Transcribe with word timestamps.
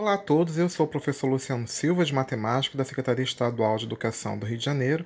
Olá 0.00 0.14
a 0.14 0.16
todos, 0.16 0.56
eu 0.56 0.68
sou 0.68 0.86
o 0.86 0.88
professor 0.88 1.26
Luciano 1.26 1.66
Silva, 1.66 2.04
de 2.04 2.14
Matemática, 2.14 2.78
da 2.78 2.84
Secretaria 2.84 3.24
Estadual 3.24 3.76
de 3.76 3.84
Educação 3.84 4.38
do 4.38 4.46
Rio 4.46 4.56
de 4.56 4.64
Janeiro, 4.64 5.04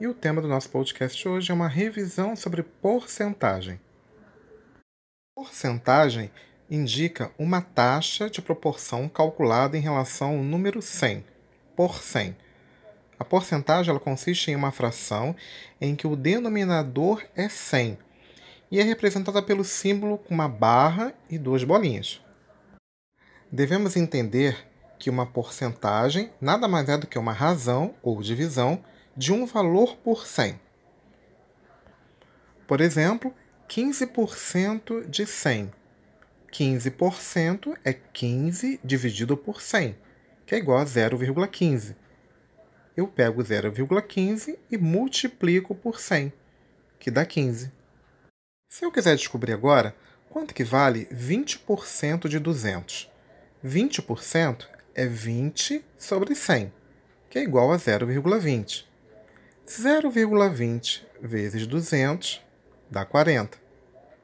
e 0.00 0.08
o 0.08 0.12
tema 0.12 0.42
do 0.42 0.48
nosso 0.48 0.68
podcast 0.68 1.28
hoje 1.28 1.52
é 1.52 1.54
uma 1.54 1.68
revisão 1.68 2.34
sobre 2.34 2.64
porcentagem. 2.64 3.80
Porcentagem 5.36 6.28
indica 6.68 7.30
uma 7.38 7.60
taxa 7.60 8.28
de 8.28 8.42
proporção 8.42 9.08
calculada 9.08 9.78
em 9.78 9.80
relação 9.80 10.30
ao 10.30 10.42
número 10.42 10.82
100, 10.82 11.24
por 11.76 12.02
100. 12.02 12.36
A 13.20 13.24
porcentagem 13.24 13.90
ela 13.90 14.00
consiste 14.00 14.50
em 14.50 14.56
uma 14.56 14.72
fração 14.72 15.36
em 15.80 15.94
que 15.94 16.08
o 16.08 16.16
denominador 16.16 17.22
é 17.36 17.48
100 17.48 17.96
e 18.72 18.80
é 18.80 18.82
representada 18.82 19.40
pelo 19.40 19.62
símbolo 19.62 20.18
com 20.18 20.34
uma 20.34 20.48
barra 20.48 21.14
e 21.30 21.38
duas 21.38 21.62
bolinhas 21.62 22.20
devemos 23.52 23.96
entender 23.96 24.66
que 24.98 25.10
uma 25.10 25.26
porcentagem 25.26 26.32
nada 26.40 26.66
mais 26.66 26.88
é 26.88 26.96
do 26.96 27.06
que 27.06 27.18
uma 27.18 27.34
razão 27.34 27.94
ou 28.02 28.22
divisão 28.22 28.82
de 29.14 29.30
um 29.30 29.44
valor 29.44 29.96
por 29.96 30.26
100. 30.26 30.58
Por 32.66 32.80
exemplo, 32.80 33.34
15% 33.68 35.06
de 35.06 35.26
100. 35.26 35.70
15% 36.50 37.76
é 37.84 37.92
15 37.92 38.80
dividido 38.82 39.36
por 39.36 39.60
100, 39.60 39.96
que 40.46 40.54
é 40.54 40.58
igual 40.58 40.78
a 40.78 40.84
0,15. 40.84 41.94
Eu 42.96 43.06
pego 43.06 43.42
0,15 43.42 44.58
e 44.70 44.78
multiplico 44.78 45.74
por 45.74 46.00
100, 46.00 46.32
que 46.98 47.10
dá 47.10 47.24
15. 47.24 47.70
Se 48.68 48.84
eu 48.84 48.92
quiser 48.92 49.16
descobrir 49.16 49.52
agora 49.52 49.94
quanto 50.28 50.54
que 50.54 50.64
vale 50.64 51.06
20% 51.06 52.28
de 52.28 52.38
200, 52.38 53.11
20% 53.64 54.66
é 54.92 55.06
20 55.06 55.84
sobre 55.96 56.34
100, 56.34 56.72
que 57.30 57.38
é 57.38 57.42
igual 57.42 57.70
a 57.72 57.76
0,20. 57.76 58.84
0,20 59.64 61.02
vezes 61.20 61.66
200 61.68 62.42
dá 62.90 63.04
40. 63.04 63.56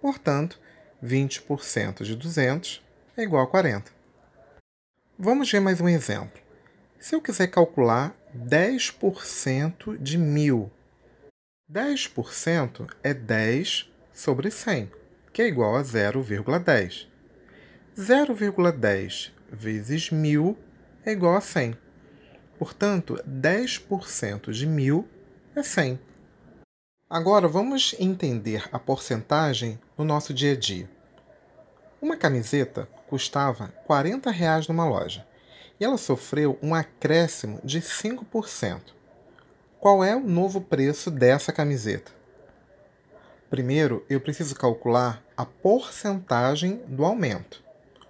Portanto, 0.00 0.58
20% 1.04 2.02
de 2.02 2.16
200 2.16 2.82
é 3.14 3.22
igual 3.22 3.44
a 3.44 3.46
40. 3.46 3.92
Vamos 5.18 5.52
ver 5.52 5.60
mais 5.60 5.82
um 5.82 5.88
exemplo. 5.88 6.40
Se 6.98 7.14
eu 7.14 7.20
quiser 7.20 7.48
calcular 7.48 8.16
10% 8.34 9.98
de 9.98 10.16
1000, 10.16 10.70
10% 11.70 12.90
é 13.02 13.12
10 13.12 13.92
sobre 14.14 14.50
100, 14.50 14.90
que 15.30 15.42
é 15.42 15.46
igual 15.46 15.76
a 15.76 15.82
0,10. 15.82 17.06
0,10 17.96 19.35
vezes 19.50 20.10
1000 20.10 20.56
é 21.04 21.12
igual 21.12 21.36
a 21.36 21.40
100. 21.40 21.76
Portanto, 22.58 23.20
10% 23.28 24.50
de 24.50 24.66
1000 24.66 25.06
é 25.54 25.62
100. 25.62 26.00
Agora 27.08 27.46
vamos 27.46 27.94
entender 28.00 28.68
a 28.72 28.78
porcentagem 28.78 29.78
no 29.96 30.04
nosso 30.04 30.34
dia 30.34 30.52
a 30.52 30.56
dia. 30.56 30.90
Uma 32.00 32.16
camiseta 32.16 32.88
custava 33.06 33.68
40 33.84 34.30
reais 34.30 34.66
numa 34.66 34.88
loja 34.88 35.26
e 35.78 35.84
ela 35.84 35.98
sofreu 35.98 36.58
um 36.62 36.74
acréscimo 36.74 37.60
de 37.62 37.80
5%. 37.80 38.80
Qual 39.78 40.02
é 40.02 40.16
o 40.16 40.26
novo 40.26 40.60
preço 40.60 41.10
dessa 41.10 41.52
camiseta? 41.52 42.10
Primeiro, 43.48 44.04
eu 44.10 44.20
preciso 44.20 44.56
calcular 44.56 45.22
a 45.36 45.44
porcentagem 45.44 46.82
do 46.88 47.04
aumento 47.04 47.65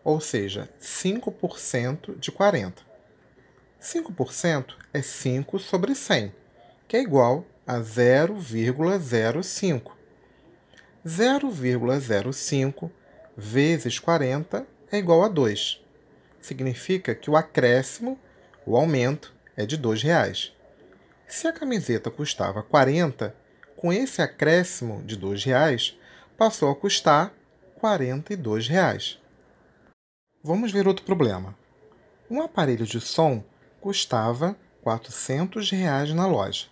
ou 0.06 0.20
seja, 0.20 0.70
5% 0.80 2.16
de 2.20 2.30
40. 2.30 2.80
5% 3.82 4.74
é 4.94 5.02
5 5.02 5.58
sobre 5.58 5.96
100, 5.96 6.32
que 6.86 6.96
é 6.96 7.00
igual 7.00 7.44
a 7.66 7.80
0,05. 7.80 9.90
0,05 11.04 12.88
vezes 13.36 13.98
40 13.98 14.64
é 14.92 14.96
igual 14.96 15.24
a 15.24 15.28
2. 15.28 15.82
Significa 16.40 17.12
que 17.12 17.28
o 17.28 17.36
acréscimo, 17.36 18.16
o 18.64 18.76
aumento, 18.76 19.34
é 19.56 19.66
de 19.66 19.74
R$ 19.74 19.82
2,00. 19.82 20.52
Se 21.26 21.48
a 21.48 21.52
camiseta 21.52 22.12
custava 22.12 22.62
40, 22.62 23.34
com 23.74 23.92
esse 23.92 24.22
acréscimo 24.22 25.02
de 25.02 25.16
R$ 25.16 25.22
2,00, 25.22 25.96
passou 26.36 26.70
a 26.70 26.76
custar 26.76 27.34
R$ 27.82 27.82
42,00. 27.82 29.25
Vamos 30.46 30.70
ver 30.70 30.86
outro 30.86 31.04
problema. 31.04 31.58
Um 32.30 32.40
aparelho 32.40 32.86
de 32.86 33.00
som 33.00 33.42
custava 33.80 34.56
400 34.80 35.72
reais 35.72 36.14
na 36.14 36.24
loja 36.24 36.68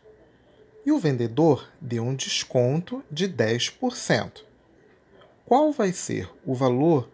e 0.86 0.92
o 0.92 0.98
vendedor 1.00 1.68
deu 1.80 2.04
um 2.04 2.14
desconto 2.14 3.02
de 3.10 3.28
10%. 3.28 4.44
Qual 5.44 5.72
vai 5.72 5.90
ser 5.90 6.30
o 6.46 6.54
valor 6.54 7.10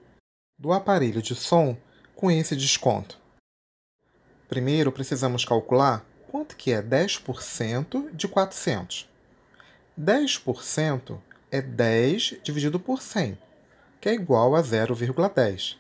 do 0.59 0.71
aparelho 0.71 1.23
de 1.23 1.35
som 1.35 1.79
com 2.15 2.31
esse 2.31 2.55
desconto? 2.55 3.19
Primeiro 4.47 4.93
precisamos 4.93 5.47
calcular 5.47 6.05
quanto 6.29 6.59
que 6.59 6.73
é 6.73 6.83
10% 6.83 8.15
de 8.15 8.29
400. 8.29 9.09
10% 9.99 11.19
é 11.51 11.63
10 11.63 12.35
dividido 12.43 12.79
por 12.79 13.01
100, 13.01 13.39
que 13.99 14.11
é 14.11 14.13
igual 14.13 14.55
a 14.55 14.63
0,10. 14.63 15.80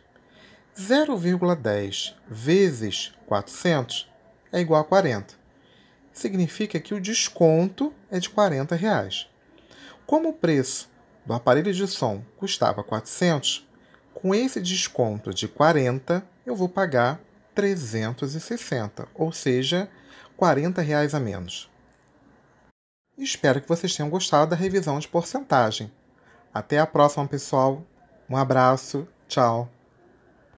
0,10 0.81 2.15
vezes 2.27 3.13
400 3.27 4.11
é 4.51 4.61
igual 4.61 4.81
a 4.81 4.85
40. 4.85 5.35
Significa 6.11 6.81
que 6.81 6.95
o 6.95 7.01
desconto 7.01 7.93
é 8.11 8.19
de 8.19 8.31
40 8.31 8.75
reais. 8.75 9.29
Como 10.07 10.31
o 10.31 10.33
preço 10.33 10.89
do 11.25 11.35
aparelho 11.35 11.73
de 11.73 11.87
som 11.87 12.25
custava 12.37 12.83
400, 12.83 13.69
com 14.15 14.35
esse 14.35 14.61
desconto 14.61 15.35
de 15.35 15.47
40, 15.47 16.25
eu 16.47 16.57
vou 16.57 16.69
pagar 16.69 17.21
360, 17.55 19.07
ou 19.15 19.31
seja, 19.33 19.89
40 20.37 20.81
reais 20.81 21.15
a 21.15 21.21
menos. 21.21 21.71
Espero 23.19 23.61
que 23.61 23.69
vocês 23.69 23.95
tenham 23.95 24.09
gostado 24.09 24.51
da 24.51 24.57
revisão 24.57 24.99
de 24.99 25.07
porcentagem. 25.07 25.93
Até 26.53 26.79
a 26.79 26.87
próxima, 26.87 27.29
pessoal. 27.29 27.85
Um 28.29 28.37
abraço. 28.37 29.07
Tchau. 29.29 29.71